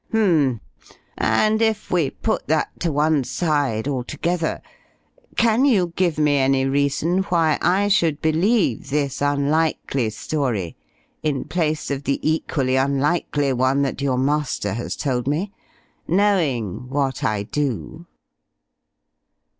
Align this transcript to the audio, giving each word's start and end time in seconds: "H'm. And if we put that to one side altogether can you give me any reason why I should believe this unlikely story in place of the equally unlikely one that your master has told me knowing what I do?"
"H'm. 0.11 0.61
And 1.15 1.61
if 1.61 1.91
we 1.91 2.09
put 2.09 2.47
that 2.47 2.79
to 2.79 2.91
one 2.91 3.23
side 3.23 3.87
altogether 3.87 4.63
can 5.35 5.63
you 5.63 5.93
give 5.95 6.17
me 6.17 6.37
any 6.37 6.65
reason 6.65 7.19
why 7.29 7.59
I 7.61 7.87
should 7.87 8.19
believe 8.19 8.89
this 8.89 9.21
unlikely 9.21 10.09
story 10.09 10.75
in 11.21 11.43
place 11.43 11.91
of 11.91 12.05
the 12.05 12.19
equally 12.27 12.77
unlikely 12.77 13.53
one 13.53 13.83
that 13.83 14.01
your 14.01 14.17
master 14.17 14.73
has 14.73 14.95
told 14.95 15.27
me 15.27 15.51
knowing 16.07 16.89
what 16.89 17.23
I 17.23 17.43
do?" 17.43 18.07